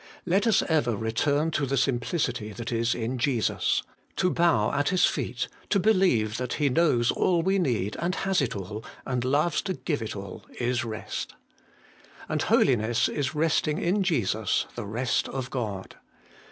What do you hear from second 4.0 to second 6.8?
To bow at His feet, to believe that He